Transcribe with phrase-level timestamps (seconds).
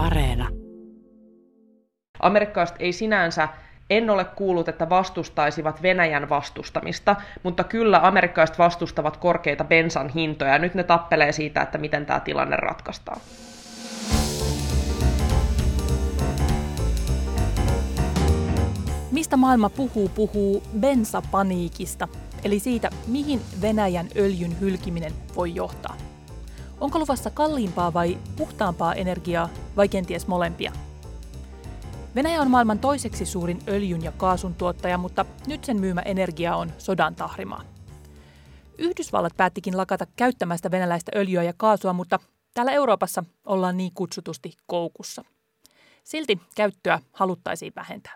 [0.00, 0.48] Areena.
[2.20, 3.48] Amerikkalaiset ei sinänsä
[3.90, 10.58] en ole kuullut, että vastustaisivat Venäjän vastustamista, mutta kyllä amerikkalaiset vastustavat korkeita bensan hintoja.
[10.58, 13.20] Nyt ne tappelee siitä, että miten tämä tilanne ratkaistaan.
[19.10, 22.08] Mistä maailma puhuu, puhuu bensapaniikista,
[22.44, 26.09] eli siitä, mihin Venäjän öljyn hylkiminen voi johtaa.
[26.80, 30.72] Onko luvassa kalliimpaa vai puhtaampaa energiaa, vai kenties molempia?
[32.14, 36.72] Venäjä on maailman toiseksi suurin öljyn ja kaasun tuottaja, mutta nyt sen myymä energia on
[36.78, 37.62] sodan tahrimaa.
[38.78, 42.18] Yhdysvallat päättikin lakata käyttämästä venäläistä öljyä ja kaasua, mutta
[42.54, 45.24] täällä Euroopassa ollaan niin kutsutusti koukussa.
[46.04, 48.14] Silti käyttöä haluttaisiin vähentää.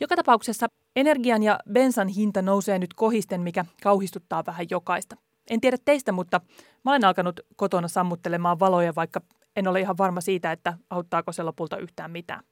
[0.00, 0.66] Joka tapauksessa
[0.96, 5.16] energian ja bensan hinta nousee nyt kohisten, mikä kauhistuttaa vähän jokaista.
[5.50, 6.40] En tiedä teistä, mutta
[6.84, 9.20] mä olen alkanut kotona sammuttelemaan valoja, vaikka
[9.56, 12.44] en ole ihan varma siitä, että auttaako se lopulta yhtään mitään.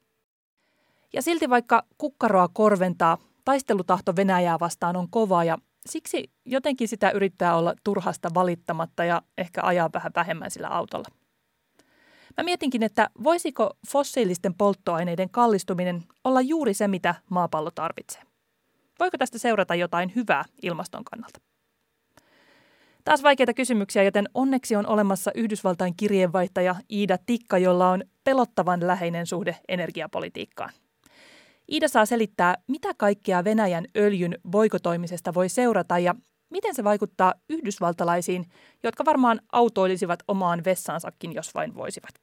[1.13, 7.57] Ja silti vaikka kukkaroa korventaa, taistelutahto Venäjää vastaan on kova ja siksi jotenkin sitä yrittää
[7.57, 11.09] olla turhasta valittamatta ja ehkä ajaa vähän vähemmän sillä autolla.
[12.37, 18.23] Mä mietinkin, että voisiko fossiilisten polttoaineiden kallistuminen olla juuri se, mitä maapallo tarvitsee?
[18.99, 21.41] Voiko tästä seurata jotain hyvää ilmaston kannalta?
[23.05, 29.27] Taas vaikeita kysymyksiä, joten onneksi on olemassa Yhdysvaltain kirjeenvaihtaja Iida Tikka, jolla on pelottavan läheinen
[29.27, 30.71] suhde energiapolitiikkaan.
[31.73, 36.15] Iida saa selittää, mitä kaikkea Venäjän öljyn boikotoimisesta voi seurata ja
[36.51, 38.47] miten se vaikuttaa yhdysvaltalaisiin,
[38.83, 42.15] jotka varmaan autoilisivat omaan vessaansakin, jos vain voisivat.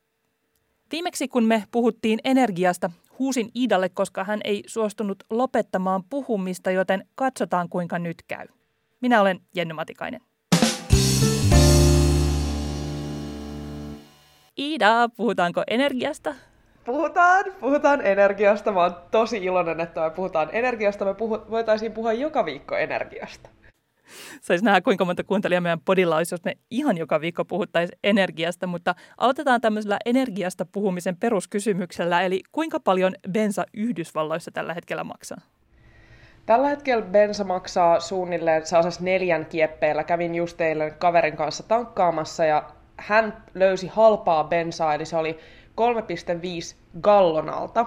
[0.91, 7.69] Viimeksi kun me puhuttiin energiasta, huusin Iidalle, koska hän ei suostunut lopettamaan puhumista, joten katsotaan
[7.69, 8.47] kuinka nyt käy.
[9.01, 10.28] Minä olen Jenny Matikainen.
[14.59, 16.35] Iida, puhutaanko energiasta?
[16.85, 18.71] Puhutaan, puhutaan energiasta.
[18.71, 21.05] Mä oon tosi iloinen, että me puhutaan energiasta.
[21.05, 23.49] Me puhu, voitaisiin puhua joka viikko energiasta.
[24.41, 28.67] Saisi nähdä, kuinka monta kuuntelijaa meidän podilla olisi, jos me ihan joka viikko puhuttaisiin energiasta.
[28.67, 32.21] Mutta aloitetaan tämmöisellä energiasta puhumisen peruskysymyksellä.
[32.21, 35.41] Eli kuinka paljon bensa Yhdysvalloissa tällä hetkellä maksaa?
[36.45, 40.03] Tällä hetkellä bensa maksaa suunnilleen sellaisessa neljän kieppeillä.
[40.03, 42.63] Kävin just eilen kaverin kanssa tankkaamassa ja
[42.99, 45.39] hän löysi halpaa bensaa, eli se oli
[45.79, 47.85] 3,5 gallonalta,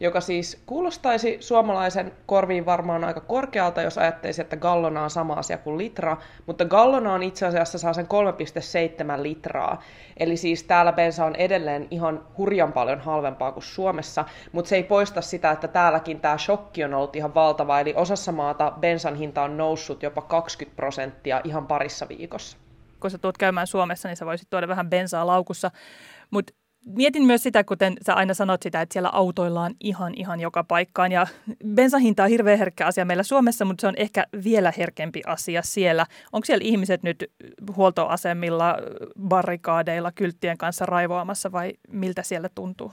[0.00, 5.58] joka siis kuulostaisi suomalaisen korviin varmaan aika korkealta, jos ajattelisi, että gallona on sama asia
[5.58, 8.06] kuin litra, mutta gallona on itse asiassa saa sen
[9.16, 9.82] 3,7 litraa.
[10.16, 14.82] Eli siis täällä bensa on edelleen ihan hurjan paljon halvempaa kuin Suomessa, mutta se ei
[14.82, 19.42] poista sitä, että täälläkin tämä shokki on ollut ihan valtava, eli osassa maata bensan hinta
[19.42, 22.67] on noussut jopa 20 prosenttia ihan parissa viikossa.
[23.00, 25.70] Kun sä tuot käymään Suomessa, niin sä voisit tuoda vähän bensaa laukussa,
[26.30, 26.52] mutta
[26.86, 31.12] mietin myös sitä, kuten sä aina sanot sitä, että siellä autoillaan ihan ihan joka paikkaan.
[31.12, 31.26] Ja
[31.74, 36.06] bensahinta on hirveän herkkä asia meillä Suomessa, mutta se on ehkä vielä herkempi asia siellä.
[36.32, 37.32] Onko siellä ihmiset nyt
[37.76, 38.76] huoltoasemilla,
[39.28, 42.92] barrikaadeilla, kylttien kanssa raivoamassa vai miltä siellä tuntuu?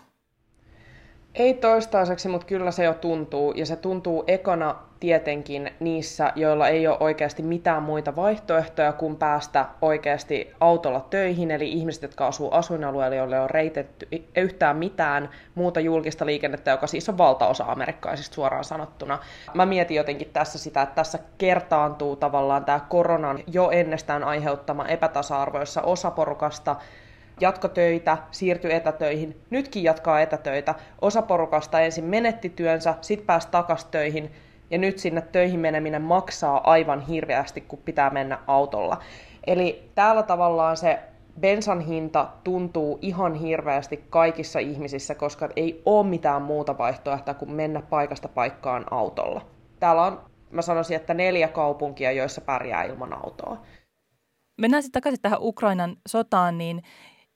[1.35, 3.51] Ei toistaiseksi, mutta kyllä se jo tuntuu.
[3.51, 9.66] Ja se tuntuu ekana tietenkin niissä, joilla ei ole oikeasti mitään muita vaihtoehtoja kuin päästä
[9.81, 16.25] oikeasti autolla töihin, eli ihmiset, jotka asuu asuinalueella, joille on reitetty yhtään mitään muuta julkista
[16.25, 19.19] liikennettä, joka siis on valtaosa amerikkaisista suoraan sanottuna.
[19.53, 25.59] Mä mietin jotenkin tässä sitä, että tässä kertaantuu tavallaan tämä koronan jo ennestään aiheuttama epätasa-arvo,
[25.59, 26.75] jossa osa porukasta
[27.41, 30.75] jatkotöitä, siirtyi etätöihin, nytkin jatkaa etätöitä.
[31.01, 34.31] Osa porukasta ensin menetti työnsä, sitten pääsi takaisin töihin,
[34.72, 38.97] ja nyt sinne töihin meneminen maksaa aivan hirveästi, kun pitää mennä autolla.
[39.47, 41.00] Eli täällä tavallaan se
[41.40, 47.81] bensan hinta tuntuu ihan hirveästi kaikissa ihmisissä, koska ei ole mitään muuta vaihtoehtoa kuin mennä
[47.81, 49.45] paikasta paikkaan autolla.
[49.79, 53.57] Täällä on, mä sanoisin, että neljä kaupunkia, joissa pärjää ilman autoa.
[54.57, 56.81] Mennään sitten takaisin tähän Ukrainan sotaan, niin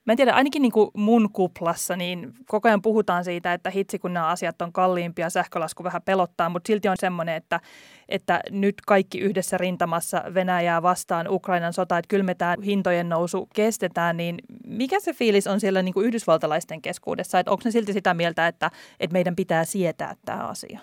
[0.04, 3.98] Mä en tiedä, ainakin niin kuin mun kuplassa, niin koko ajan puhutaan siitä, että hitsi
[3.98, 7.60] kun nämä asiat on kalliimpia, sähkölasku vähän pelottaa, mutta silti on semmoinen, että,
[8.08, 13.48] että nyt kaikki yhdessä rintamassa Venäjää vastaan Ukrainan sota, että kyllä me tämä hintojen nousu
[13.54, 14.36] kestetään, niin
[14.66, 18.46] mikä se fiilis on siellä niin kuin yhdysvaltalaisten keskuudessa, että onko ne silti sitä mieltä,
[18.46, 18.70] että,
[19.00, 20.80] että meidän pitää sietää tämä asia?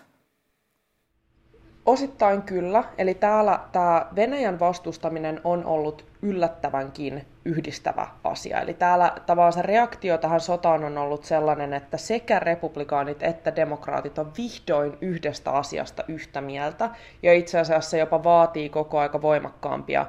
[1.88, 2.84] Osittain kyllä.
[2.98, 8.62] Eli täällä tämä Venäjän vastustaminen on ollut yllättävänkin yhdistävä asia.
[8.62, 14.19] Eli täällä tavallaan se reaktio tähän sotaan on ollut sellainen, että sekä republikaanit että demokraatit
[14.19, 16.89] on vihdoin yhdestä asiasta yhtä mieltä,
[17.24, 20.06] ja itse asiassa jopa vaatii koko aika voimakkaampia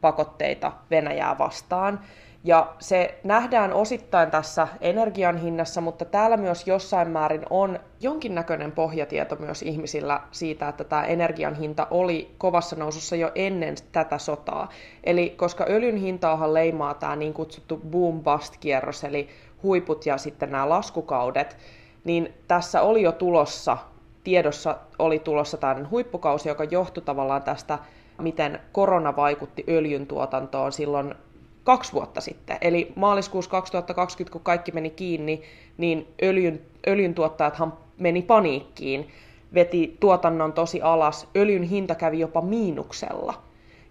[0.00, 2.00] pakotteita Venäjää vastaan.
[2.44, 9.36] Ja se nähdään osittain tässä energian hinnassa, mutta täällä myös jossain määrin on jonkinnäköinen pohjatieto
[9.36, 14.68] myös ihmisillä siitä, että tämä energian hinta oli kovassa nousussa jo ennen tätä sotaa.
[15.04, 19.28] Eli koska öljyn hintaahan leimaa tämä niin kutsuttu boom-bust-kierros, eli
[19.62, 21.56] huiput ja sitten nämä laskukaudet,
[22.04, 23.78] niin tässä oli jo tulossa,
[24.24, 27.78] tiedossa oli tulossa tällainen huippukausi, joka johtui tavallaan tästä,
[28.20, 31.14] miten korona vaikutti öljyn tuotantoon silloin
[31.64, 32.58] kaksi vuotta sitten.
[32.60, 35.42] Eli maaliskuussa 2020, kun kaikki meni kiinni,
[35.78, 39.08] niin öljyn, öljyntuottajathan meni paniikkiin,
[39.54, 41.28] veti tuotannon tosi alas.
[41.36, 43.34] Öljyn hinta kävi jopa miinuksella.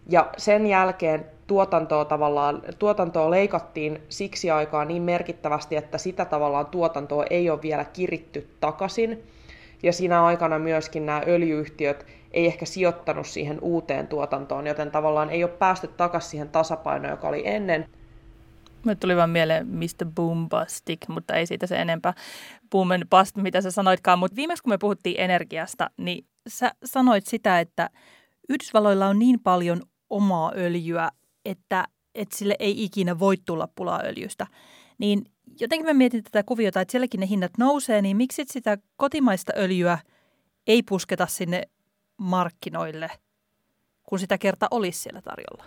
[0.09, 7.25] Ja sen jälkeen tuotantoa tavallaan, tuotantoa leikattiin siksi aikaa niin merkittävästi, että sitä tavallaan tuotantoa
[7.29, 9.23] ei ole vielä kiritty takaisin.
[9.83, 15.44] Ja siinä aikana myöskin nämä öljyyhtiöt ei ehkä sijoittanut siihen uuteen tuotantoon, joten tavallaan ei
[15.44, 17.89] ole päästy takaisin siihen tasapainoon, joka oli ennen.
[18.86, 20.12] Mulle tuli vaan mieleen Mr.
[20.16, 22.13] Boombastic, mutta ei siitä se enempää.
[22.69, 24.19] Boom bust, mitä sä sanoitkaan.
[24.19, 27.89] Mutta viimeksi kun me puhuttiin energiasta, niin sä sanoit sitä, että
[28.50, 31.10] Yhdysvalloilla on niin paljon omaa öljyä,
[31.45, 34.48] että, että sille ei ikinä voi tulla pulaa öljystä.
[34.98, 35.25] Niin
[35.61, 39.97] jotenkin mä mietin tätä kuviota, että sielläkin ne hinnat nousee, niin miksi sitä kotimaista öljyä
[40.67, 41.63] ei pusketa sinne
[42.17, 43.09] markkinoille,
[44.03, 45.65] kun sitä kerta olisi siellä tarjolla?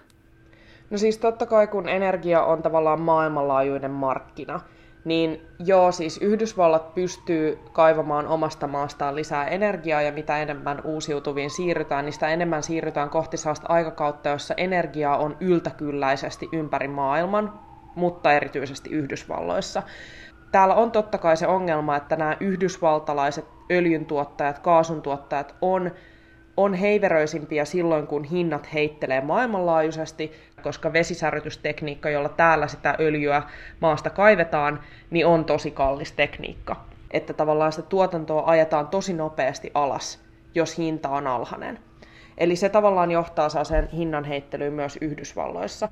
[0.91, 4.61] No siis totta kai kun energia on tavallaan maailmanlaajuinen markkina,
[5.05, 12.05] niin joo, siis Yhdysvallat pystyy kaivamaan omasta maastaan lisää energiaa ja mitä enemmän uusiutuviin siirrytään,
[12.05, 17.61] niin sitä enemmän siirrytään kohti sellaista aikakautta, jossa energiaa on yltäkylläisesti ympäri maailman,
[17.95, 19.83] mutta erityisesti Yhdysvalloissa.
[20.53, 25.91] Täällä on totta kai se ongelma, että nämä yhdysvaltalaiset öljyntuottajat, kaasuntuottajat on
[26.57, 30.33] on heiveröisimpiä silloin, kun hinnat heittelee maailmanlaajuisesti,
[30.63, 33.43] koska vesisärjytystekniikka, jolla täällä sitä öljyä
[33.81, 34.81] maasta kaivetaan,
[35.11, 36.85] niin on tosi kallis tekniikka.
[37.11, 40.25] Että tavallaan sitä tuotantoa ajetaan tosi nopeasti alas,
[40.55, 41.79] jos hinta on alhainen.
[42.39, 45.89] Eli se tavallaan johtaa sen hinnan heittelyyn myös Yhdysvalloissa.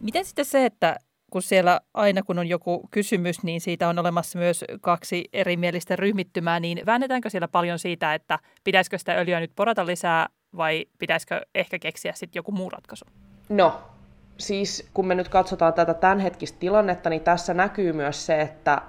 [0.00, 0.96] Miten sitten se, että
[1.30, 6.60] kun siellä aina kun on joku kysymys, niin siitä on olemassa myös kaksi erimielistä ryhmittymää,
[6.60, 11.78] niin väännetäänkö siellä paljon siitä, että pitäisikö sitä öljyä nyt porata lisää vai pitäisikö ehkä
[11.78, 13.04] keksiä sitten joku muu ratkaisu?
[13.48, 13.80] No,
[14.38, 18.82] siis kun me nyt katsotaan tätä tämänhetkistä tilannetta, niin tässä näkyy myös se, että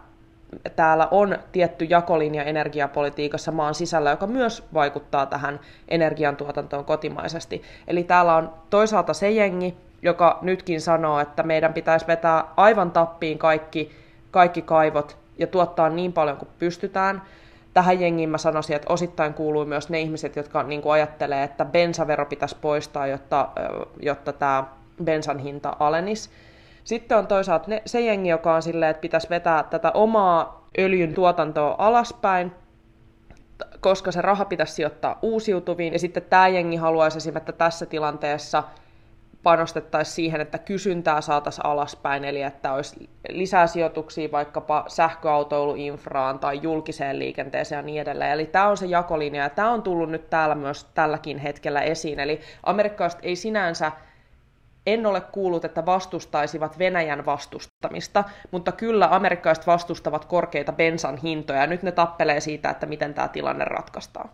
[0.76, 7.62] täällä on tietty jakolinja energiapolitiikassa maan sisällä, joka myös vaikuttaa tähän energiantuotantoon kotimaisesti.
[7.88, 13.38] Eli täällä on toisaalta se jengi, joka nytkin sanoo, että meidän pitäisi vetää aivan tappiin
[13.38, 13.92] kaikki,
[14.31, 17.21] kaikki kaivot ja tuottaa niin paljon kuin pystytään.
[17.74, 21.65] Tähän jengiin mä sanoisin, että osittain kuuluu myös ne ihmiset, jotka niin kuin ajattelee, että
[21.65, 23.50] bensavero pitäisi poistaa, jotta,
[24.00, 24.63] jotta tämä
[25.03, 26.30] bensan hinta alenisi.
[26.83, 31.13] Sitten on toisaalta ne, se jengi, joka on silleen, että pitäisi vetää tätä omaa öljyn
[31.13, 32.51] tuotantoa alaspäin,
[33.80, 35.94] koska se raha pitäisi sijoittaa uusiutuviin.
[35.94, 38.63] Ja sitten tämä jengi haluaisi esimerkiksi, että tässä tilanteessa–
[39.44, 47.20] panostettaisiin siihen, että kysyntää saataisiin alaspäin, eli että olisi lisää sijoituksia vaikkapa sähköautoiluinfraan tai julkiseen
[47.20, 48.32] liikenteeseen ja niin edelleen.
[48.32, 52.20] Eli tämä on se jakolinja, ja tämä on tullut nyt täällä myös tälläkin hetkellä esiin.
[52.20, 53.92] Eli amerikkalaiset ei sinänsä
[54.86, 61.68] en ole kuullut, että vastustaisivat Venäjän vastustamista, mutta kyllä amerikkalaiset vastustavat korkeita bensan hintoja.
[61.68, 64.30] Nyt ne tappelee siitä, että miten tämä tilanne ratkaistaan.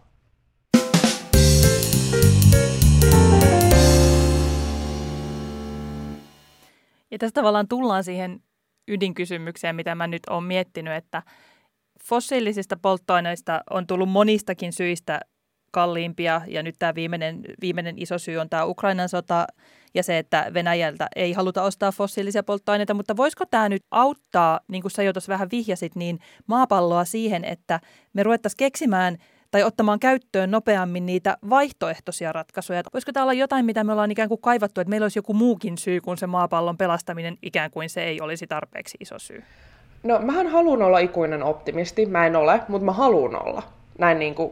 [7.12, 8.40] Ja tässä tavallaan tullaan siihen
[8.88, 11.24] ydinkysymykseen, mitä mä nyt olen miettinyt, että
[12.04, 15.20] fossiilisista polttoaineista on tullut monistakin syistä
[15.72, 19.48] kalliimpia, ja nyt tämä viimeinen, viimeinen iso syy on tämä Ukrainan sota
[19.94, 24.82] ja se, että Venäjältä ei haluta ostaa fossiilisia polttoaineita, mutta voisiko tämä nyt auttaa, niin
[24.82, 27.80] kuin sä jo tuossa vähän vihjasit, niin maapalloa siihen, että
[28.14, 29.18] me ruvettaisiin keksimään–
[29.52, 32.82] tai ottamaan käyttöön nopeammin niitä vaihtoehtoisia ratkaisuja.
[32.94, 35.78] Voisiko tämä olla jotain, mitä me ollaan ikään kuin kaivattu, että meillä olisi joku muukin
[35.78, 39.44] syy kuin se maapallon pelastaminen, ikään kuin se ei olisi tarpeeksi iso syy?
[40.04, 42.06] No, mähän haluan olla ikuinen optimisti.
[42.06, 43.64] Mä en ole, mutta mä haluan olla.
[43.98, 44.52] Näin niin kuin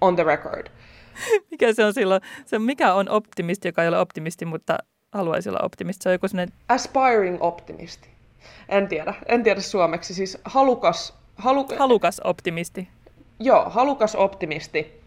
[0.00, 0.66] on the record.
[1.50, 2.22] mikä se on silloin?
[2.44, 4.78] Se, mikä on optimisti, joka ei ole optimisti, mutta
[5.12, 6.02] haluaisi olla optimisti?
[6.02, 6.54] Se on joku sellainen...
[6.68, 8.08] Aspiring optimisti.
[8.68, 9.14] En tiedä.
[9.26, 10.14] En tiedä suomeksi.
[10.14, 11.14] Siis halukas...
[11.36, 11.66] Halu...
[11.78, 12.88] Halukas optimisti.
[13.44, 15.00] Joo, halukas optimisti.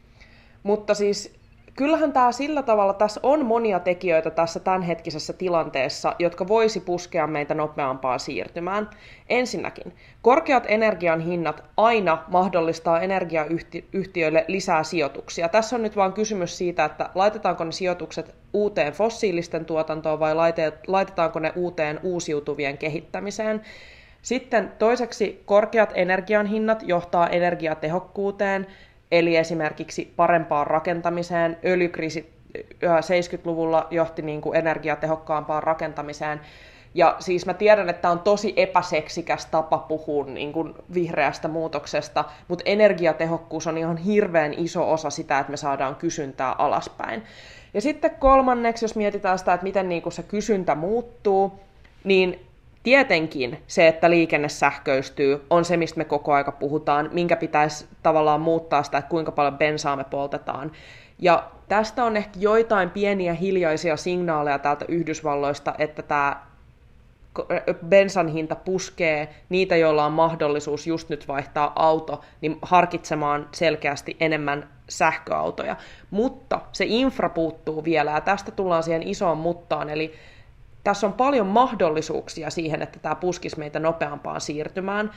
[0.63, 1.35] Mutta siis
[1.75, 7.53] kyllähän tämä sillä tavalla, tässä on monia tekijöitä tässä tämänhetkisessä tilanteessa, jotka voisi puskea meitä
[7.53, 8.89] nopeampaan siirtymään.
[9.29, 15.49] Ensinnäkin, korkeat energian hinnat aina mahdollistaa energiayhtiöille lisää sijoituksia.
[15.49, 20.35] Tässä on nyt vain kysymys siitä, että laitetaanko ne sijoitukset uuteen fossiilisten tuotantoon vai
[20.87, 23.61] laitetaanko ne uuteen uusiutuvien kehittämiseen.
[24.25, 28.67] Sitten toiseksi korkeat energian hinnat johtaa energiatehokkuuteen,
[29.11, 31.57] eli esimerkiksi parempaan rakentamiseen.
[31.65, 32.33] Öljykriisi
[32.83, 36.41] 70-luvulla johti niin kuin energiatehokkaampaan rakentamiseen.
[36.93, 42.63] Ja siis mä tiedän, että on tosi epäseksikäs tapa puhua niin kuin vihreästä muutoksesta, mutta
[42.65, 47.23] energiatehokkuus on ihan hirveän iso osa sitä, että me saadaan kysyntää alaspäin.
[47.73, 51.59] Ja sitten kolmanneksi, jos mietitään sitä, että miten niin kuin se kysyntä muuttuu,
[52.03, 52.45] niin
[52.85, 58.41] Tietenkin se, että liikenne sähköistyy, on se, mistä me koko aika puhutaan, minkä pitäisi tavallaan
[58.41, 60.71] muuttaa sitä, että kuinka paljon bensaa me poltetaan.
[61.19, 66.41] Ja tästä on ehkä joitain pieniä hiljaisia signaaleja täältä Yhdysvalloista, että tämä
[67.87, 74.69] bensan hinta puskee niitä, joilla on mahdollisuus just nyt vaihtaa auto, niin harkitsemaan selkeästi enemmän
[74.89, 75.75] sähköautoja.
[76.11, 80.13] Mutta se infra puuttuu vielä, ja tästä tullaan siihen isoon muttaan, eli
[80.85, 85.11] tässä on paljon mahdollisuuksia siihen, että tämä puskisi meitä nopeampaan siirtymään,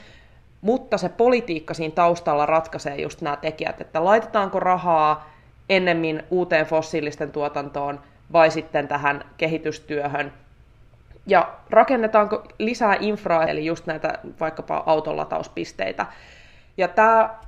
[0.61, 5.31] mutta se politiikka siinä taustalla ratkaisee just nämä tekijät, että laitetaanko rahaa
[5.69, 8.01] ennemmin uuteen fossiilisten tuotantoon
[8.33, 10.33] vai sitten tähän kehitystyöhön.
[11.27, 16.07] Ja rakennetaanko lisää infraa, eli just näitä vaikkapa autolatauspisteitä.
[16.77, 17.39] Ja tämä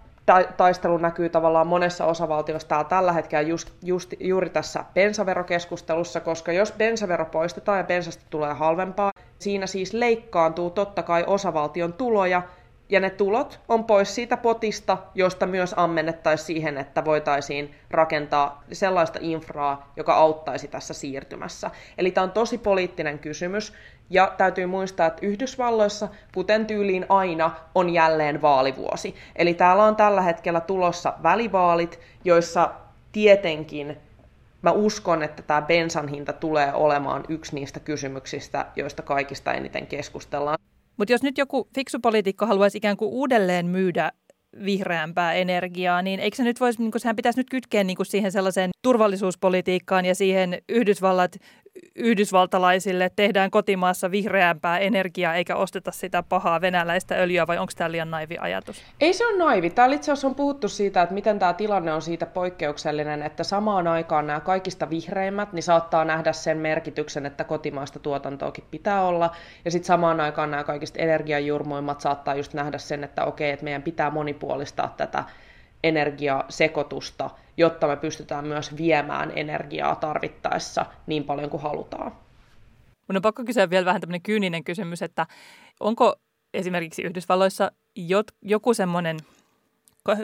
[0.57, 2.69] taistelu näkyy tavallaan monessa osavaltiossa.
[2.69, 8.53] Täällä tällä hetkellä just, just, juuri tässä bensaverokeskustelussa, koska jos bensavero poistetaan ja bensasta tulee
[8.53, 12.43] halvempaa, siinä siis leikkaantuu totta kai osavaltion tuloja,
[12.91, 19.19] ja ne tulot on pois siitä potista, josta myös ammennettaisiin siihen, että voitaisiin rakentaa sellaista
[19.23, 21.71] infraa, joka auttaisi tässä siirtymässä.
[21.99, 23.73] Eli tämä on tosi poliittinen kysymys,
[24.11, 29.15] ja täytyy muistaa, että Yhdysvalloissa, kuten tyyliin aina, on jälleen vaalivuosi.
[29.37, 32.71] Eli täällä on tällä hetkellä tulossa välivaalit, joissa
[33.13, 33.97] tietenkin
[34.63, 40.59] mä uskon, että tämä bensan hinta tulee olemaan yksi niistä kysymyksistä, joista kaikista eniten keskustellaan.
[41.01, 44.13] Mutta jos nyt joku fiksu poliitikko haluaisi ikään kuin uudelleen myydä
[44.65, 48.71] vihreämpää energiaa, niin eikö se nyt voisi, niin sehän pitäisi nyt kytkeä niin siihen sellaiseen
[48.83, 51.37] turvallisuuspolitiikkaan ja siihen Yhdysvallat
[51.95, 58.11] yhdysvaltalaisille tehdään kotimaassa vihreämpää energiaa eikä osteta sitä pahaa venäläistä öljyä vai onko tämä liian
[58.11, 58.83] naivi ajatus?
[59.01, 59.71] Ei se ole naivi.
[59.71, 63.87] Täällä itse asiassa on puhuttu siitä, että miten tämä tilanne on siitä poikkeuksellinen, että samaan
[63.87, 69.31] aikaan nämä kaikista vihreimmät niin saattaa nähdä sen merkityksen, että kotimaista tuotantoakin pitää olla
[69.65, 73.83] ja sitten samaan aikaan nämä kaikista energiajurmoimmat saattaa just nähdä sen, että okei, että meidän
[73.83, 75.25] pitää monipuolistaa tätä
[75.85, 82.13] energiasekoitusta, jotta me pystytään myös viemään energiaa tarvittaessa niin paljon kuin halutaan.
[83.09, 85.27] Mun on pakko kysyä vielä vähän tämmöinen kyyninen kysymys, että
[85.81, 86.15] onko
[86.55, 87.73] esimerkiksi Yhdysvalloissa
[88.43, 89.17] joku semmoinen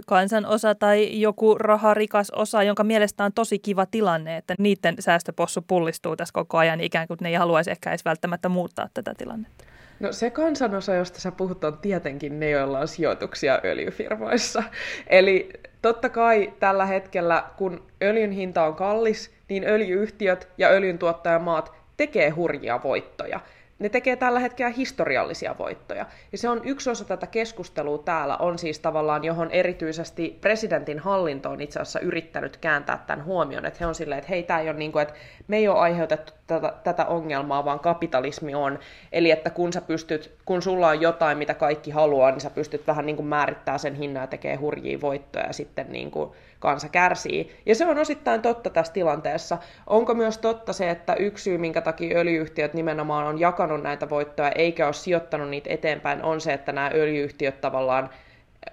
[0.06, 6.16] kansanosa tai joku raharikas osa, jonka mielestä on tosi kiva tilanne, että niiden säästöpossu pullistuu
[6.16, 9.64] tässä koko ajan, ikään kuin ne ei haluaisi ehkä edes välttämättä muuttaa tätä tilannetta.
[10.00, 14.62] No se kansanosa, josta sä puhut, on tietenkin ne, joilla on sijoituksia öljyfirmoissa.
[15.06, 15.50] Eli
[15.87, 22.83] totta kai tällä hetkellä, kun öljyn hinta on kallis, niin öljyyhtiöt ja öljyntuottajamaat tekee hurjia
[22.83, 23.40] voittoja
[23.78, 26.06] ne tekee tällä hetkellä historiallisia voittoja.
[26.33, 31.50] Ja se on yksi osa tätä keskustelua täällä, on siis tavallaan, johon erityisesti presidentin hallinto
[31.50, 34.68] on itse asiassa yrittänyt kääntää tämän huomion, että he on silleen, että hei, tämä ei
[34.68, 35.14] ole niin kuin, että
[35.49, 38.78] me ei ole aiheutettu tätä, tätä ongelmaa, vaan kapitalismi on.
[39.12, 42.87] Eli että kun sä pystyt, kun sulla on jotain, mitä kaikki haluaa, niin sä pystyt
[42.87, 46.88] vähän niin kuin määrittää sen hinnan ja tekee hurjia voittoja ja sitten niin kuin kansa
[46.88, 47.56] kärsii.
[47.66, 49.58] Ja se on osittain totta tässä tilanteessa.
[49.86, 54.50] Onko myös totta se, että yksi syy, minkä takia öljyyhtiöt nimenomaan on jakanut näitä voittoja
[54.50, 58.10] eikä ole sijoittanut niitä eteenpäin, on se, että nämä öljyyhtiöt tavallaan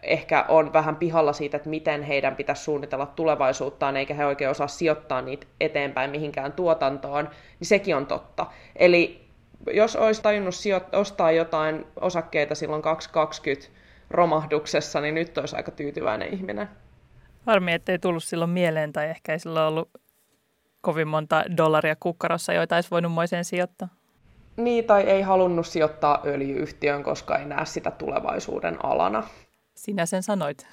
[0.03, 4.67] ehkä on vähän pihalla siitä, että miten heidän pitäisi suunnitella tulevaisuuttaan, eikä he oikein osaa
[4.67, 8.45] sijoittaa niitä eteenpäin mihinkään tuotantoon, niin sekin on totta.
[8.75, 9.23] Eli
[9.71, 13.67] jos olisi tajunnut sijo- ostaa jotain osakkeita silloin 2020
[14.09, 16.69] romahduksessa, niin nyt olisi aika tyytyväinen ihminen.
[17.45, 19.89] Harmi, ettei tullut silloin mieleen tai ehkä ei silloin ollut
[20.81, 23.87] kovin monta dollaria kukkarossa, joita olisi voinut moiseen sijoittaa.
[24.57, 29.23] Niin, tai ei halunnut sijoittaa öljyyhtiön, koska ei näe sitä tulevaisuuden alana.
[29.75, 30.67] Sinä sen sanoit.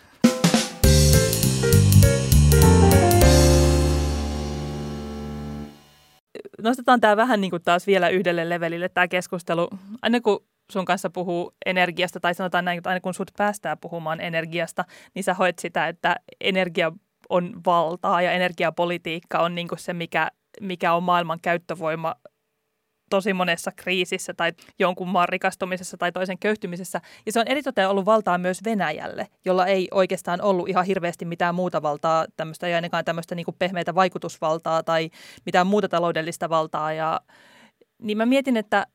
[6.63, 9.69] Nostetaan tämä vähän niin kuin taas vielä yhdelle levelille tämä keskustelu.
[10.03, 14.21] Aina kun sun kanssa puhuu energiasta, tai sanotaan näin, että aina kun sut päästään puhumaan
[14.21, 14.85] energiasta,
[15.15, 16.93] niin sä hoit sitä, että energia
[17.29, 22.15] on valtaa ja energiapolitiikka on niin se, mikä, mikä on maailman käyttövoima
[23.11, 27.01] tosi monessa kriisissä tai jonkun maan rikastumisessa tai toisen köyhtymisessä.
[27.27, 31.55] Ja se on eritoten ollut valtaa myös Venäjälle, jolla ei oikeastaan ollut ihan hirveästi mitään
[31.55, 35.11] muuta valtaa, tämmöistä, ei ainakaan tämmöistä niin pehmeitä vaikutusvaltaa tai
[35.47, 36.93] mitään muuta taloudellista valtaa.
[36.93, 37.21] Ja,
[38.03, 38.87] niin mä mietin, että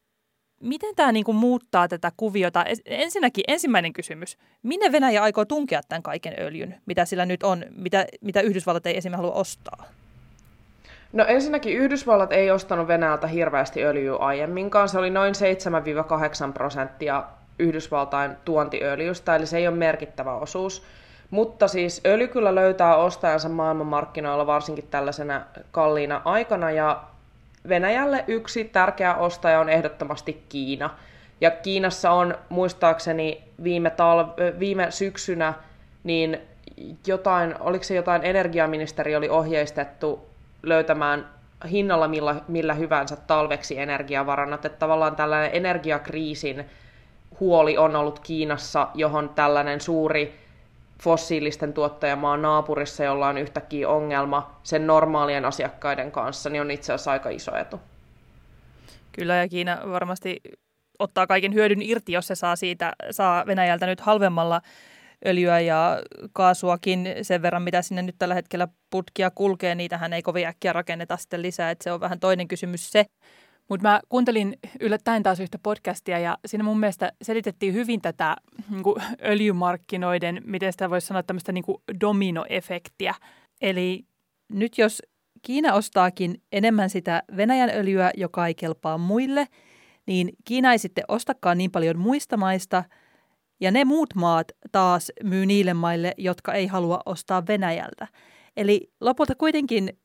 [0.60, 2.66] miten tämä niin kuin muuttaa tätä kuviota?
[2.86, 4.38] Ensinnäkin ensimmäinen kysymys.
[4.64, 8.98] Minne Venäjä aikoo tunkea tämän kaiken öljyn, mitä sillä nyt on, mitä, mitä Yhdysvallat ei
[8.98, 9.86] esimerkiksi halua ostaa?
[11.14, 14.90] No ensinnäkin Yhdysvallat ei ostanut Venäjältä hirveästi öljyä aiemminkaan.
[14.90, 15.34] Se oli noin
[16.50, 17.24] 7-8 prosenttia
[17.60, 20.84] Yhdysvaltain tuontiöljystä, eli se ei ole merkittävä osuus.
[21.30, 27.04] Mutta siis öljy kyllä löytää ostajansa maailmanmarkkinoilla varsinkin tällaisena kalliina aikana, ja
[27.70, 30.90] Venäjälle yksi tärkeä ostaja on ehdottomasti Kiina.
[31.42, 35.54] Ja Kiinassa on muistaakseni viime, talve, viime syksynä
[36.04, 36.42] niin
[37.08, 40.30] jotain, oliko se jotain energiaministeri oli ohjeistettu
[40.64, 41.30] löytämään
[41.72, 44.66] hinnalla millä, millä hyvänsä talveksi energiavarannat.
[44.66, 46.66] Että tavallaan tällainen energiakriisin
[47.40, 50.45] huoli on ollut Kiinassa, johon tällainen suuri
[51.02, 57.12] fossiilisten tuottajamaan naapurissa, jolla on yhtäkkiä ongelma sen normaalien asiakkaiden kanssa, niin on itse asiassa
[57.12, 57.80] aika iso etu.
[59.12, 60.42] Kyllä, ja Kiina varmasti
[61.00, 64.62] ottaa kaiken hyödyn irti, jos se saa, siitä, saa Venäjältä nyt halvemmalla
[65.26, 66.02] öljyä ja
[66.34, 69.76] kaasuakin sen verran, mitä sinne nyt tällä hetkellä putkia kulkee.
[69.76, 73.06] Niitähän ei kovin äkkiä rakenneta sitten lisää, että se on vähän toinen kysymys se.
[73.70, 78.36] Mutta mä kuuntelin yllättäen taas yhtä podcastia ja siinä mun mielestä selitettiin hyvin tätä
[78.70, 78.96] niin kuin
[79.26, 83.16] öljymarkkinoiden, miten sitä voisi sanoa, tämmöistä niin kuin dominoefektiä.
[83.62, 84.06] Eli
[84.52, 85.02] nyt jos
[85.42, 89.48] Kiina ostaakin enemmän sitä Venäjän öljyä, joka ei kelpaa muille,
[90.08, 92.84] niin Kiina ei sitten ostakaan niin paljon muista maista–
[93.62, 98.08] ja ne muut maat taas myy niille maille, jotka ei halua ostaa Venäjältä.
[98.58, 100.00] Eli lopulta kuitenkin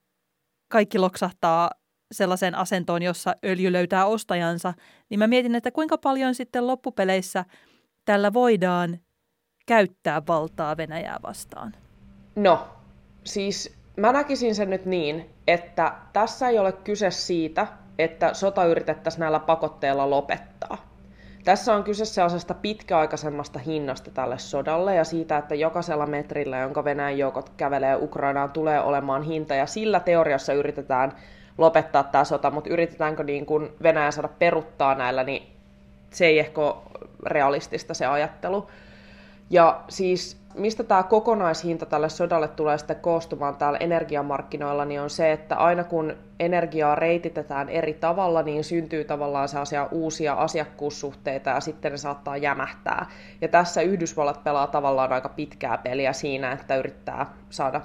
[0.68, 1.70] kaikki loksahtaa
[2.12, 4.74] sellaiseen asentoon, jossa öljy löytää ostajansa,
[5.10, 7.44] niin mä mietin, että kuinka paljon sitten loppupeleissä
[8.04, 8.98] tällä voidaan
[9.66, 11.74] käyttää valtaa Venäjää vastaan.
[12.36, 12.68] No,
[13.24, 17.66] siis mä näkisin sen nyt niin, että tässä ei ole kyse siitä,
[17.98, 20.90] että sota yritettäisiin näillä pakotteilla lopettaa.
[21.44, 27.18] Tässä on kyse sellaisesta pitkäaikaisemmasta hinnasta tälle sodalle ja siitä, että jokaisella metrillä, jonka Venäjän
[27.18, 31.12] joukot kävelee Ukrainaan, tulee olemaan hinta ja sillä teoriassa yritetään
[31.60, 35.52] lopettaa tämä sota, mutta yritetäänkö niin kuin Venäjä saada peruttaa näillä, niin
[36.10, 36.76] se ei ehkä ole
[37.26, 38.66] realistista se ajattelu.
[39.50, 45.32] Ja siis mistä tämä kokonaishinta tälle sodalle tulee sitten koostumaan täällä energiamarkkinoilla, niin on se,
[45.32, 51.92] että aina kun energiaa reititetään eri tavalla, niin syntyy tavallaan sellaisia uusia asiakkuussuhteita ja sitten
[51.92, 53.06] ne saattaa jämähtää.
[53.40, 57.80] Ja tässä Yhdysvallat pelaa tavallaan aika pitkää peliä siinä, että yrittää saada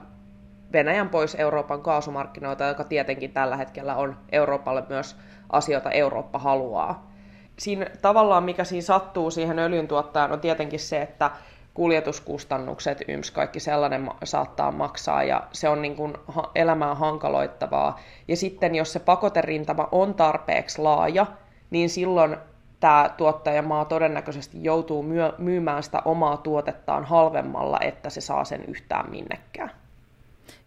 [0.75, 5.17] Venäjän pois Euroopan kaasumarkkinoita, joka tietenkin tällä hetkellä on Euroopalle myös
[5.49, 7.11] asioita Eurooppa haluaa.
[7.57, 11.31] Siinä tavallaan mikä siinä sattuu siihen öljyntuottajan on tietenkin se, että
[11.73, 16.13] kuljetuskustannukset, yms, kaikki sellainen saattaa maksaa ja se on niin kuin
[16.55, 17.99] elämää hankaloittavaa.
[18.27, 21.25] Ja sitten jos se pakoterintama on tarpeeksi laaja,
[21.69, 22.37] niin silloin
[22.79, 25.05] tämä tuottajamaa todennäköisesti joutuu
[25.37, 29.71] myymään sitä omaa tuotettaan halvemmalla, että se saa sen yhtään minnekään.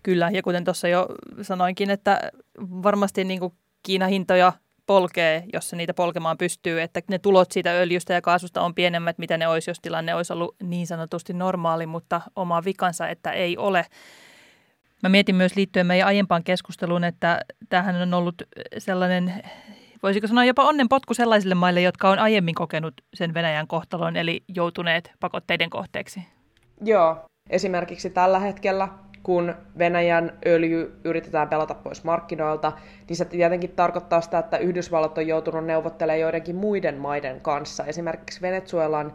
[0.03, 1.07] Kyllä, ja kuten tuossa jo
[1.43, 4.53] sanoinkin, että varmasti niin kuin Kiinahintoja
[4.87, 9.19] polkee, jos se niitä polkemaan pystyy, että ne tulot siitä öljystä ja kaasusta on pienemmät,
[9.19, 13.57] mitä ne olisi, jos tilanne olisi ollut niin sanotusti normaali, mutta oma vikansa, että ei
[13.57, 13.87] ole.
[15.03, 18.43] Mä mietin myös liittyen meidän aiempaan keskusteluun, että tämähän on ollut
[18.79, 19.43] sellainen,
[20.03, 25.13] voisiko sanoa jopa onnenpotku sellaisille maille, jotka on aiemmin kokenut sen Venäjän kohtalon, eli joutuneet
[25.21, 26.21] pakotteiden kohteeksi.
[26.85, 27.17] Joo,
[27.51, 28.89] esimerkiksi tällä hetkellä
[29.29, 32.73] kun Venäjän öljy yritetään pelata pois markkinoilta,
[33.09, 37.85] niin se tietenkin tarkoittaa sitä, että Yhdysvallat on joutunut neuvottelemaan joidenkin muiden maiden kanssa.
[37.85, 39.13] Esimerkiksi Venezuelan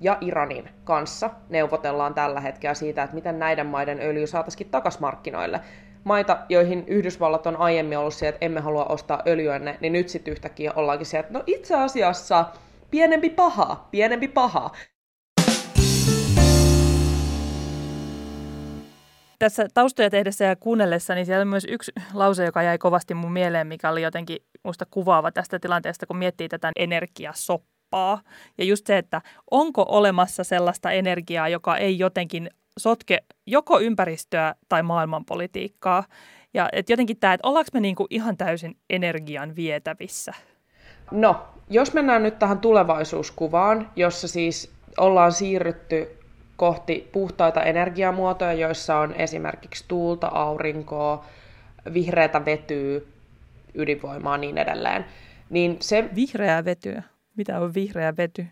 [0.00, 5.60] ja Iranin kanssa neuvotellaan tällä hetkellä siitä, että miten näiden maiden öljy saataisiin takaisin markkinoille.
[6.04, 10.32] Maita, joihin Yhdysvallat on aiemmin ollut se, että emme halua ostaa öljyänne, niin nyt sitten
[10.32, 12.44] yhtäkkiä ollaankin se, että no itse asiassa
[12.90, 14.70] pienempi paha, pienempi paha.
[19.44, 23.32] Tässä taustoja tehdessä ja kuunnellessa, niin siellä on myös yksi lause, joka jäi kovasti mun
[23.32, 28.20] mieleen, mikä oli jotenkin musta kuvaava tästä tilanteesta, kun miettii tätä energiasoppaa.
[28.58, 34.82] Ja just se, että onko olemassa sellaista energiaa, joka ei jotenkin sotke joko ympäristöä tai
[34.82, 36.04] maailmanpolitiikkaa.
[36.54, 40.32] Ja et jotenkin tämä, että ollaanko me niinku ihan täysin energian vietävissä?
[41.10, 41.36] No,
[41.70, 46.23] jos mennään nyt tähän tulevaisuuskuvaan, jossa siis ollaan siirrytty
[46.56, 51.24] kohti puhtaita energiamuotoja, joissa on esimerkiksi tuulta, aurinkoa,
[51.92, 53.00] vihreätä vetyä,
[53.74, 55.04] ydinvoimaa niin edelleen.
[55.50, 57.02] Niin se, vihreää vetyä?
[57.36, 58.46] Mitä on vihreä vety?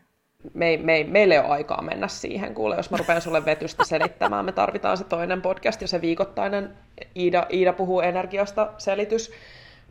[0.55, 4.45] Me, me, meillä ei ole aikaa mennä siihen, kuule, jos mä rupean sulle vetystä selittämään,
[4.45, 6.71] me tarvitaan se toinen podcast ja se viikoittainen
[7.17, 9.33] Iida, Iida puhuu energiasta selitys.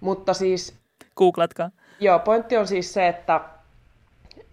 [0.02, 0.76] Mutta siis...
[1.18, 1.72] Googlatkaa.
[2.00, 3.42] Joo, pointti on siis se, että,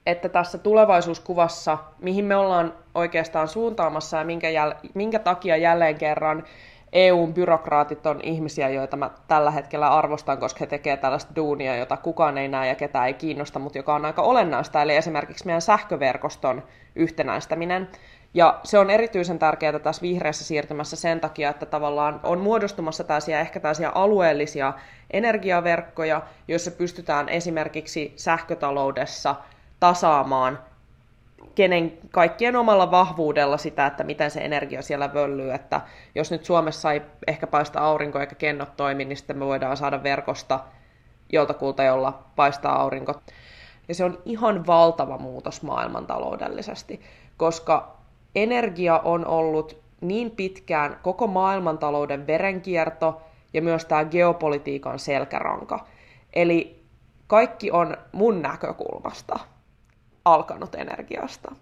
[0.06, 6.44] että tässä tulevaisuuskuvassa, mihin me ollaan oikeastaan suuntaamassa ja minkä, jäl, minkä takia jälleen kerran
[6.92, 11.96] EUn byrokraatit on ihmisiä, joita mä tällä hetkellä arvostan, koska he tekevät tällaista duunia, jota
[11.96, 15.62] kukaan ei näe ja ketään ei kiinnosta, mutta joka on aika olennaista, eli esimerkiksi meidän
[15.62, 16.62] sähköverkoston
[16.94, 17.88] yhtenäistäminen.
[18.34, 23.40] Ja se on erityisen tärkeää tässä vihreässä siirtymässä sen takia, että tavallaan on muodostumassa tällaisia
[23.40, 24.72] ehkä tällaisia alueellisia
[25.10, 29.34] energiaverkkoja, joissa pystytään esimerkiksi sähkötaloudessa
[29.80, 30.58] tasaamaan
[31.58, 35.80] kenen, kaikkien omalla vahvuudella sitä, että miten se energia siellä völlyy, että
[36.14, 40.02] jos nyt Suomessa ei ehkä paista aurinko eikä kennot toimi, niin sitten me voidaan saada
[40.02, 40.60] verkosta
[41.32, 43.14] joltakulta, jolla paistaa aurinko.
[43.88, 47.00] Ja se on ihan valtava muutos maailmantaloudellisesti,
[47.36, 47.96] koska
[48.34, 55.86] energia on ollut niin pitkään koko maailmantalouden verenkierto ja myös tämä geopolitiikan selkäranka.
[56.32, 56.84] Eli
[57.26, 59.38] kaikki on mun näkökulmasta
[60.24, 61.52] alkanut energiasta.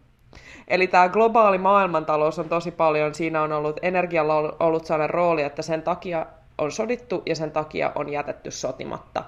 [0.68, 5.62] Eli tämä globaali maailmantalous on tosi paljon, siinä on ollut energialla ollut sellainen rooli, että
[5.62, 6.26] sen takia
[6.58, 9.24] on sodittu ja sen takia on jätetty sotimatta.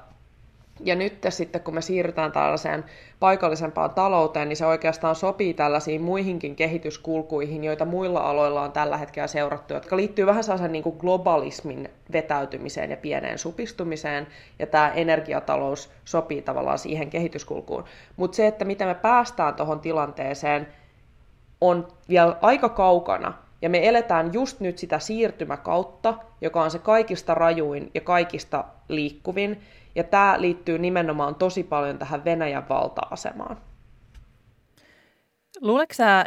[0.80, 2.84] Ja nyt sitten, kun me siirrytään tällaiseen
[3.20, 9.26] paikallisempaan talouteen, niin se oikeastaan sopii tällaisiin muihinkin kehityskulkuihin, joita muilla aloilla on tällä hetkellä
[9.26, 14.26] seurattu, jotka liittyy vähän sellaisen niin kuin globalismin vetäytymiseen ja pieneen supistumiseen,
[14.58, 17.84] ja tämä energiatalous sopii tavallaan siihen kehityskulkuun.
[18.16, 20.68] Mutta se, että miten me päästään tuohon tilanteeseen,
[21.60, 27.34] on vielä aika kaukana, ja me eletään just nyt sitä siirtymäkautta, joka on se kaikista
[27.34, 29.60] rajuin ja kaikista liikkuvin,
[29.98, 33.60] ja tämä liittyy nimenomaan tosi paljon tähän Venäjän valta-asemaan.
[35.60, 36.24] Luuletko sä,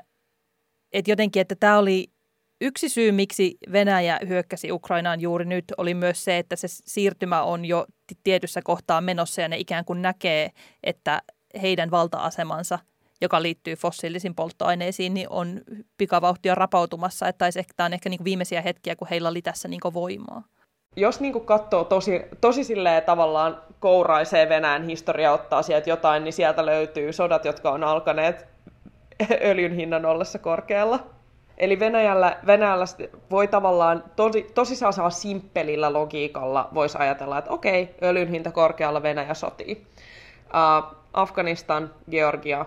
[0.94, 2.08] että jotenkin, että tämä oli
[2.62, 7.66] yksi syy, miksi Venäjä hyökkäsi Ukrainaan juuri nyt, oli myös se, että se siirtymä on
[7.66, 7.86] jo
[8.24, 10.52] tietyssä kohtaa menossa ja ne ikään kuin näkee,
[10.84, 11.22] että
[11.62, 12.80] heidän valta-asemansa,
[13.22, 15.62] joka liittyy fossiilisiin polttoaineisiin, niin on
[15.98, 17.28] pikavauhtia rapautumassa.
[17.28, 20.44] Että tämä on ehkä niin viimeisiä hetkiä, kun heillä oli tässä niin voimaa
[20.96, 26.66] jos niin katsoo tosi, tosi silleen tavallaan kouraisee Venäjän historia ottaa sieltä jotain, niin sieltä
[26.66, 28.48] löytyy sodat, jotka on alkaneet
[29.50, 31.00] öljyn hinnan ollessa korkealla.
[31.58, 32.86] Eli Venäjällä, Venäjällä
[33.32, 39.34] voi tavallaan tosi, tosi saa simppelillä logiikalla voisi ajatella, että okei, öljyn hinta korkealla Venäjä
[39.34, 39.88] sotii.
[40.46, 42.66] Uh, Afganistan, Georgia,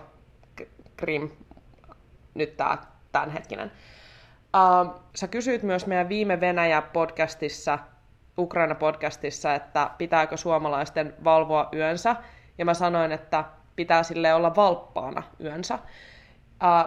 [0.97, 1.29] Krim,
[2.33, 2.77] nyt tämä
[3.11, 3.71] tämänhetkinen.
[4.55, 7.79] Uh, sä kysyit myös meidän viime Venäjä-podcastissa
[8.37, 12.15] Ukraina-podcastissa, että pitääkö suomalaisten valvoa yönsä,
[12.57, 13.43] ja mä sanoin, että
[13.75, 15.79] pitää sille olla valppaana yönsä.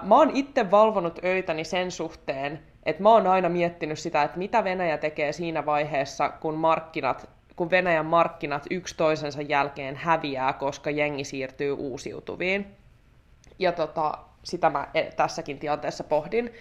[0.03, 4.65] mä oon itse valvonut öitäni sen suhteen, että mä oon aina miettinyt sitä, että mitä
[4.65, 11.25] Venäjä tekee siinä vaiheessa, kun markkinat kun Venäjän markkinat yksi toisensa jälkeen häviää, koska jengi
[11.25, 12.67] siirtyy uusiutuviin.
[13.59, 16.53] Ja tota, sitä mä e, tässäkin tilanteessa pohdin.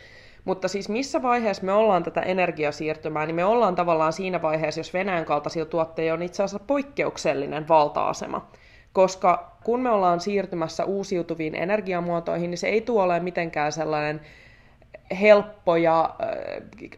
[0.48, 4.94] Mutta siis missä vaiheessa me ollaan tätä energiasiirtymää, niin me ollaan tavallaan siinä vaiheessa, jos
[4.94, 8.48] Venäjän kaltaisilla tuotteilla on itse asiassa poikkeuksellinen valta-asema.
[8.94, 14.22] Koska kun me ollaan siirtymässä uusiutuviin energiamuotoihin, niin se ei tule ole mitenkään sellainen
[15.22, 16.16] helppo ja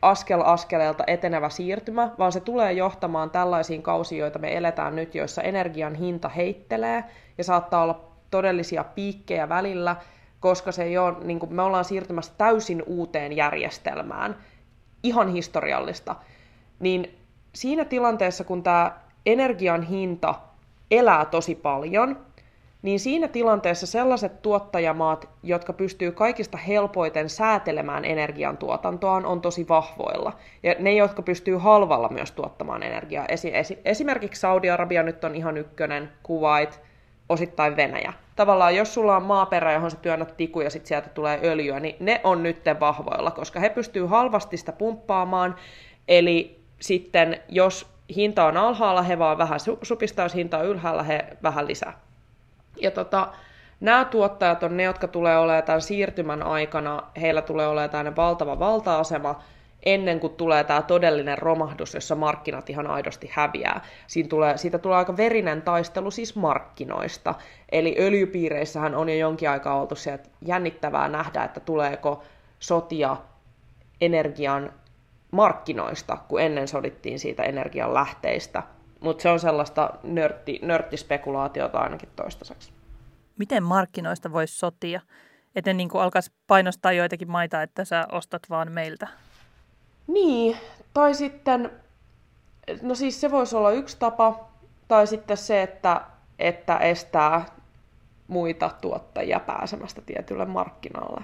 [0.02, 5.42] askel askeleelta etenevä siirtymä, vaan se tulee johtamaan tällaisiin kausiin, joita me eletään nyt, joissa
[5.42, 7.04] energian hinta heittelee
[7.38, 9.96] ja saattaa olla todellisia piikkejä välillä,
[10.40, 14.36] koska se ei ole, niin kuin me ollaan siirtymässä täysin uuteen järjestelmään,
[15.04, 16.16] ihan historiallista,
[16.80, 17.18] niin
[17.56, 20.36] siinä tilanteessa, kun tämä energian hinta
[20.92, 22.20] elää tosi paljon,
[22.82, 30.34] niin siinä tilanteessa sellaiset tuottajamaat, jotka pystyy kaikista helpoiten säätelemään energiantuotantoaan, on tosi vahvoilla.
[30.64, 33.26] Ja ne, jotka pystyy halvalla myös tuottamaan energiaa.
[33.26, 36.82] Esi- esi- esimerkiksi Saudi-Arabia nyt on ihan ykkönen, Kuwait,
[37.30, 38.14] osittain Venäjä.
[38.40, 41.96] Tavallaan jos sulla on maaperä, johon sä työnnät tiku ja sitten sieltä tulee öljyä, niin
[42.00, 45.56] ne on nyt vahvoilla, koska he pystyy halvasti sitä pumppaamaan.
[46.08, 51.28] Eli sitten jos hinta on alhaalla, he vaan vähän supistaa, jos hinta on ylhäällä, he
[51.44, 52.00] vähän lisää.
[52.82, 53.28] Ja tota,
[53.80, 58.60] nämä tuottajat on ne, jotka tulee olemaan tämän siirtymän aikana, heillä tulee olemaan tämmöinen valtava
[58.60, 59.44] valta-asema,
[59.86, 63.82] ennen kuin tulee tämä todellinen romahdus, jossa markkinat ihan aidosti häviää.
[64.08, 67.36] Siinä tulee, siitä tulee aika verinen taistelu siis markkinoista.
[67.72, 72.24] Eli öljypiireissähän on jo jonkin aikaa oltu se, että jännittävää nähdä, että tuleeko
[72.60, 73.18] sotia
[74.02, 74.74] energian
[75.32, 78.64] markkinoista, kun ennen sodittiin siitä energian lähteistä.
[79.00, 82.72] Mutta se on sellaista nörtti, nörttispekulaatiota ainakin toistaiseksi.
[83.38, 85.02] Miten markkinoista voisi sotia?
[85.56, 89.08] Että ne niin alkaisi painostaa joitakin maita, että sä ostat vaan meiltä?
[90.14, 90.58] Niin,
[90.94, 91.72] tai sitten,
[92.82, 94.50] no siis se voisi olla yksi tapa,
[94.88, 96.02] tai sitten se, että,
[96.40, 97.46] että estää
[98.28, 101.22] muita tuottajia pääsemästä tietylle markkinalle.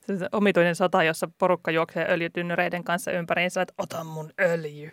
[0.00, 4.90] Se omituinen sota, jossa porukka juoksee öljytynnyreiden kanssa ympäriinsä, että ota mun öljy.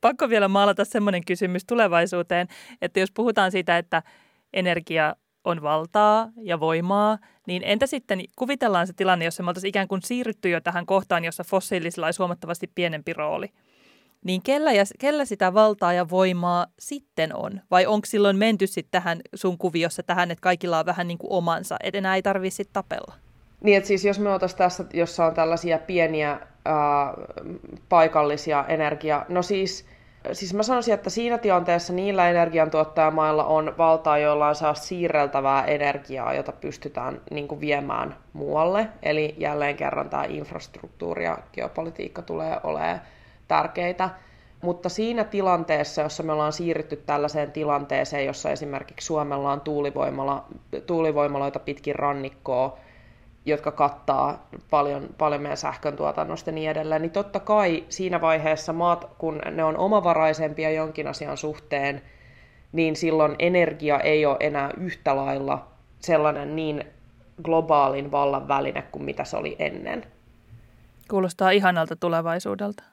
[0.00, 2.46] Pakko vielä maalata semmoinen kysymys tulevaisuuteen,
[2.82, 4.02] että jos puhutaan siitä, että
[4.52, 9.88] energia on valtaa ja voimaa, niin entä sitten kuvitellaan se tilanne, jossa me oltaisiin ikään
[9.88, 13.52] kuin siirrytty jo tähän kohtaan, jossa fossiilisilla olisi huomattavasti pienempi rooli–
[14.24, 17.60] niin kellä, ja, kellä sitä valtaa ja voimaa sitten on?
[17.70, 21.32] Vai onko silloin menty sitten tähän sun kuviossa tähän, että kaikilla on vähän niin kuin
[21.32, 23.14] omansa, että enää ei tarvitse sitten tapella?
[23.64, 27.14] Niin, että siis jos me otaisiin tässä, jossa on tällaisia pieniä ää,
[27.88, 29.26] paikallisia energia...
[29.28, 29.86] No siis,
[30.32, 36.34] siis mä sanoisin, että siinä tilanteessa niillä energiantuottajamailla on valtaa, joilla on saa siirreltävää energiaa,
[36.34, 38.88] jota pystytään niin kuin viemään muualle.
[39.02, 43.00] Eli jälleen kerran tämä infrastruktuuri ja geopolitiikka tulee olemaan
[43.48, 44.10] tärkeitä.
[44.62, 50.44] Mutta siinä tilanteessa, jossa me ollaan siirrytty tällaiseen tilanteeseen, jossa esimerkiksi Suomella on tuulivoimala,
[50.86, 52.78] tuulivoimaloita pitkin rannikkoa,
[53.46, 58.72] jotka kattaa paljon, paljon meidän sähkön tuotannosta ja niin edelleen, niin totta kai siinä vaiheessa
[58.72, 62.02] maat, kun ne on omavaraisempia jonkin asian suhteen,
[62.72, 65.66] niin silloin energia ei ole enää yhtä lailla
[65.98, 66.84] sellainen niin
[67.42, 70.06] globaalin vallan väline kuin mitä se oli ennen.
[71.10, 72.89] Kuulostaa ihanalta tulevaisuudelta.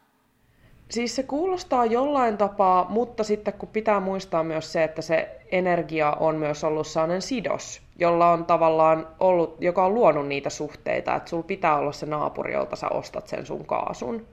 [0.89, 6.11] Siis se kuulostaa jollain tapaa, mutta sitten kun pitää muistaa myös se, että se energia
[6.11, 11.29] on myös ollut sellainen sidos, jolla on tavallaan ollut, joka on luonut niitä suhteita, että
[11.29, 14.27] sulla pitää olla se naapuri, jolta sä ostat sen sun kaasun.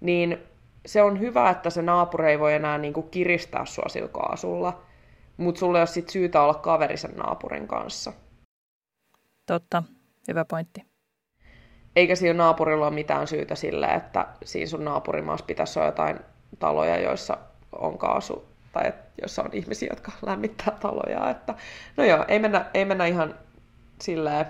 [0.00, 0.38] Niin
[0.86, 4.82] se on hyvä, että se naapuri ei voi enää niinku kiristää sua sillä kaasulla,
[5.36, 8.12] mutta sulle ei ole sit syytä olla kaveri sen naapurin kanssa.
[9.46, 9.82] Totta,
[10.28, 10.91] hyvä pointti
[11.96, 16.20] eikä siinä naapurilla ole mitään syytä sille, että siinä sun naapurimaassa pitäisi olla jotain
[16.58, 17.38] taloja, joissa
[17.72, 21.30] on kaasu tai et, joissa on ihmisiä, jotka lämmittää taloja.
[21.30, 21.54] Että,
[21.96, 23.34] no joo, ei mennä, ei mennä ihan
[24.00, 24.46] silleen.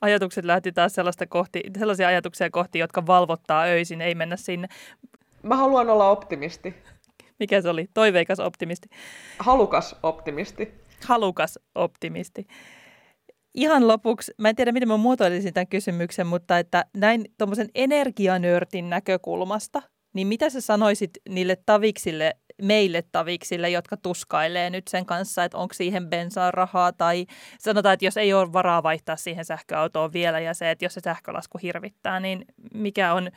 [0.00, 4.68] Ajatukset lähti taas sellaista kohti, sellaisia ajatuksia kohti, jotka valvottaa öisin, ei mennä sinne.
[5.42, 6.74] Mä haluan olla optimisti.
[7.38, 7.86] Mikä se oli?
[7.94, 8.88] Toiveikas optimisti.
[9.38, 10.74] Halukas optimisti.
[11.06, 12.46] Halukas optimisti
[13.54, 18.90] ihan lopuksi, mä en tiedä miten mä muotoilisin tämän kysymyksen, mutta että näin tuommoisen energianörtin
[18.90, 19.82] näkökulmasta,
[20.14, 25.74] niin mitä sä sanoisit niille taviksille, meille taviksille, jotka tuskailee nyt sen kanssa, että onko
[25.74, 27.26] siihen bensaa rahaa tai
[27.58, 31.00] sanotaan, että jos ei ole varaa vaihtaa siihen sähköautoon vielä ja se, että jos se
[31.04, 33.30] sähkölasku hirvittää, niin mikä on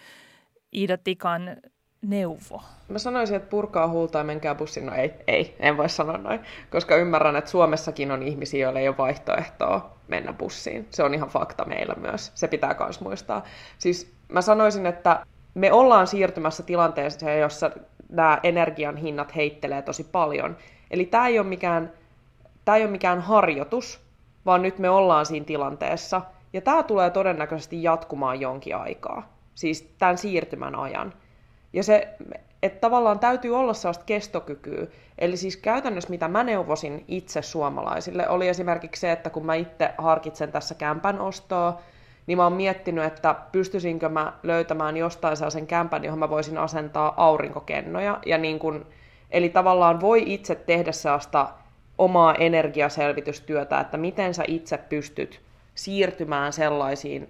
[0.76, 1.58] Iida Tikan
[2.02, 2.62] neuvo?
[2.90, 4.86] Mä sanoisin, että purkaa huulta ja menkää bussin.
[4.86, 8.88] No ei, ei, en voi sanoa noin, koska ymmärrän, että Suomessakin on ihmisiä, joilla ei
[8.88, 10.88] ole vaihtoehtoa mennä bussiin.
[10.90, 12.32] Se on ihan fakta meillä myös.
[12.36, 13.44] Se pitää myös muistaa.
[13.78, 17.72] Siis mä sanoisin, että me ollaan siirtymässä tilanteeseen, jossa
[18.10, 20.58] nämä energian hinnat heittelee tosi paljon.
[20.92, 21.92] Eli tämä ei ole mikään,
[22.66, 24.02] tämä ei ole mikään harjoitus,
[24.46, 26.22] vaan nyt me ollaan siinä tilanteessa.
[26.54, 31.14] Ja tämä tulee todennäköisesti jatkumaan jonkin aikaa, siis tämän siirtymän ajan.
[31.74, 32.16] Ja se,
[32.66, 34.88] että tavallaan täytyy olla sellaista kestokykyä.
[35.18, 39.94] Eli siis käytännössä mitä mä neuvosin itse suomalaisille, oli esimerkiksi se, että kun mä itse
[39.98, 41.82] harkitsen tässä kämpän ostoa,
[42.28, 47.14] niin mä oon miettinyt, että pystyisinkö mä löytämään jostain sellaisen kämpän, johon mä voisin asentaa
[47.18, 48.20] aurinkokennoja.
[48.26, 48.86] Ja niin kun,
[49.32, 51.50] eli tavallaan voi itse tehdä sellaista
[51.98, 55.42] omaa energiaselvitystyötä, että miten sä itse pystyt
[55.76, 57.30] siirtymään sellaisiin,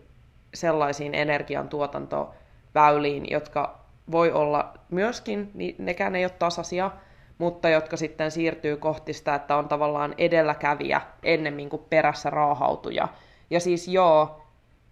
[0.54, 6.92] sellaisiin energiantuotantoväyliin, jotka voi olla myöskin, niin nekään ei ole tasaisia,
[7.38, 13.08] mutta jotka sitten siirtyy kohti sitä, että on tavallaan edelläkävijä ennemmin kuin perässä raahautuja.
[13.50, 14.42] Ja siis joo,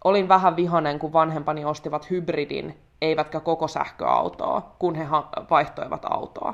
[0.04, 5.08] olin vähän vihanen, kun vanhempani ostivat hybridin, eivätkä koko sähköautoa, kun he
[5.50, 6.54] vaihtoivat autoa.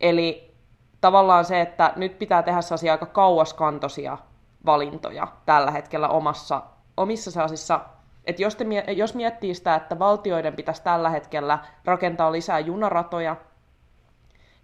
[0.00, 0.54] Eli
[1.00, 4.18] tavallaan se, että nyt pitää tehdä sellaisia aika kauaskantoisia
[4.66, 6.62] valintoja tällä hetkellä omassa,
[6.96, 7.80] omissa sellaisissa
[8.28, 8.64] että jos, te,
[8.96, 13.36] jos miettii sitä, että valtioiden pitäisi tällä hetkellä rakentaa lisää junaratoja,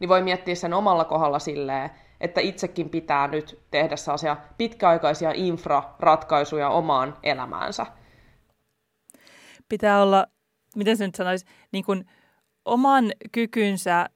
[0.01, 6.69] niin voi miettiä sen omalla kohdalla silleen, että itsekin pitää nyt tehdä sellaisia pitkäaikaisia infraratkaisuja
[6.69, 7.87] omaan elämäänsä.
[9.69, 10.27] Pitää olla,
[10.77, 12.05] miten se nyt sanoisi, niin kuin
[12.65, 14.09] oman kykynsä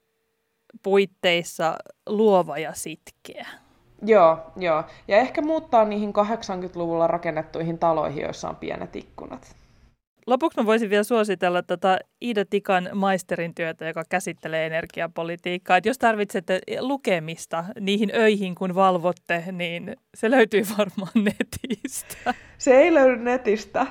[0.83, 3.47] puitteissa luova ja sitkeä.
[4.03, 4.85] Joo, joo.
[5.09, 9.57] Ja ehkä muuttaa niihin 80-luvulla rakennettuihin taloihin, joissa on pienet ikkunat.
[10.27, 15.77] Lopuksi mä voisin vielä suositella tätä Iida Tikan maisterin työtä, joka käsittelee energiapolitiikkaa.
[15.77, 22.35] Että jos tarvitsette lukemista niihin öihin, kun valvotte, niin se löytyy varmaan netistä.
[22.59, 23.87] Se ei löydy netistä.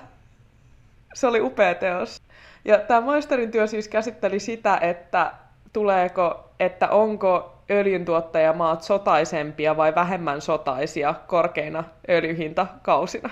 [1.14, 2.22] Se oli upea teos.
[2.66, 5.34] Ja tämä maisterin työ siis käsitteli sitä, että
[5.74, 13.30] tuleeko, että onko öljyntuottajamaat sotaisempia vai vähemmän sotaisia korkeina öljyhintakausina.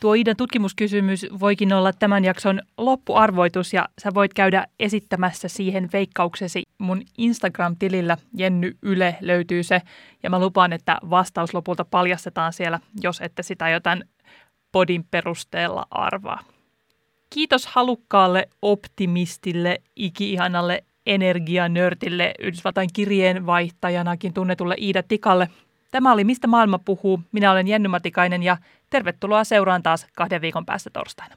[0.00, 6.62] Tuo Iidan tutkimuskysymys voikin olla tämän jakson loppuarvoitus ja sä voit käydä esittämässä siihen veikkauksesi
[6.78, 9.82] mun Instagram-tilillä Jenny Yle löytyy se
[10.22, 14.04] ja mä lupaan, että vastaus lopulta paljastetaan siellä, jos ette sitä jotain
[14.72, 16.40] podin perusteella arvaa.
[17.30, 25.48] Kiitos halukkaalle optimistille, iki-ihanalle energianörtille, Yhdysvaltain kirjeenvaihtajanakin tunnetulle Iida Tikalle.
[25.90, 27.20] Tämä oli Mistä maailma puhuu.
[27.32, 28.56] Minä olen Jenny Matikainen ja
[28.90, 31.36] tervetuloa seuraan taas kahden viikon päästä torstaina.